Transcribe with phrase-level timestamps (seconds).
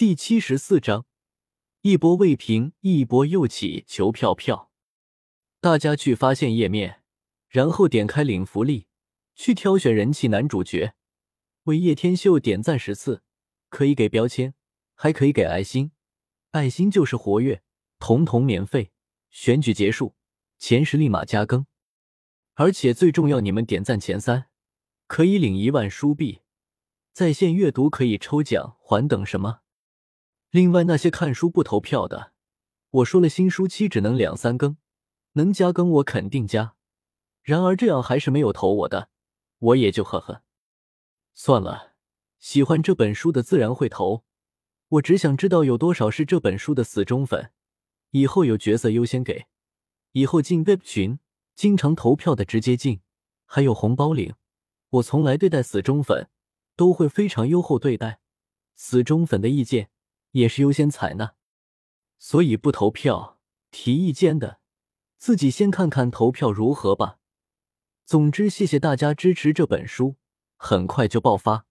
[0.00, 1.04] 第七十四章，
[1.82, 3.84] 一波未平，一波又起。
[3.86, 4.70] 求票票！
[5.60, 7.02] 大家去发现页面，
[7.50, 8.86] 然后点开领福利，
[9.34, 10.94] 去挑选人气男主角，
[11.64, 13.22] 为叶天秀点赞十次，
[13.68, 14.54] 可以给标签，
[14.94, 15.92] 还可以给爱心，
[16.52, 17.62] 爱心就是活跃，
[17.98, 18.92] 统统免费。
[19.28, 20.14] 选举结束，
[20.56, 21.66] 前十立马加更，
[22.54, 24.46] 而且最重要，你们点赞前三，
[25.06, 26.40] 可以领一万书币，
[27.12, 29.60] 在线阅读可以抽奖，还等什么？
[30.50, 32.32] 另外，那些看书不投票的，
[32.90, 34.76] 我说了，新书期只能两三更，
[35.34, 36.74] 能加更我肯定加。
[37.42, 39.10] 然而这样还是没有投我的，
[39.58, 40.42] 我也就呵呵，
[41.32, 41.92] 算了。
[42.40, 44.24] 喜欢这本书的自然会投，
[44.88, 47.52] 我只想知道有多少是这本书的死忠粉。
[48.10, 49.46] 以后有角色优先给，
[50.12, 51.20] 以后进 VIP 群
[51.54, 53.02] 经常投票的直接进，
[53.46, 54.34] 还有红包领。
[54.88, 56.28] 我从来对待死忠粉
[56.74, 58.18] 都会非常优厚对待，
[58.74, 59.90] 死忠粉的意见。
[60.32, 61.34] 也是优先采纳，
[62.18, 63.38] 所以不投票
[63.70, 64.60] 提意见的，
[65.16, 67.18] 自己先看看投票如何吧。
[68.04, 70.16] 总之，谢谢大家支持这本书，
[70.56, 71.66] 很快就爆发。